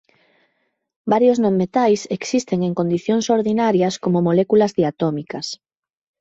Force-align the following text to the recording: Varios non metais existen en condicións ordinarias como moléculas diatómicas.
Varios 1.13 1.37
non 1.43 1.55
metais 1.61 2.01
existen 2.17 2.59
en 2.67 2.73
condicións 2.79 3.25
ordinarias 3.37 3.95
como 4.03 4.25
moléculas 4.27 4.75
diatómicas. 4.79 5.47